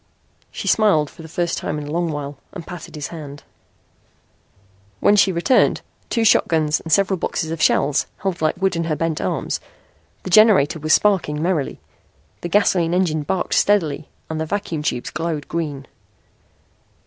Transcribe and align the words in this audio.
She 0.49 0.67
smiled 0.67 1.11
for 1.11 1.21
the 1.21 1.27
first 1.27 1.59
time 1.59 1.77
in 1.77 1.85
a 1.85 1.91
long 1.91 2.11
while 2.11 2.39
and 2.53 2.65
patted 2.65 2.95
his 2.95 3.09
hand. 3.09 3.43
When 4.99 5.15
she 5.15 5.31
returned, 5.31 5.81
two 6.09 6.23
shotguns 6.25 6.79
and 6.79 6.91
several 6.91 7.17
boxes 7.17 7.51
of 7.51 7.61
shells 7.61 8.07
held 8.17 8.41
like 8.41 8.59
wood 8.59 8.75
in 8.75 8.85
her 8.85 8.95
bent 8.95 9.21
arms, 9.21 9.59
the 10.23 10.31
generator 10.31 10.79
was 10.79 10.91
sparkling 10.93 11.39
merrily. 11.43 11.79
The 12.41 12.49
gasoline 12.49 12.95
engine 12.95 13.21
barked 13.21 13.53
steadily 13.53 14.09
and 14.27 14.41
the 14.41 14.47
vacuum 14.47 14.81
tubes 14.81 15.11
glowed 15.11 15.47
green. 15.47 15.85